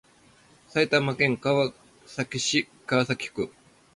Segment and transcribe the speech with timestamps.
[0.67, 1.71] 埼玉県川
[2.07, 3.53] 崎市川崎区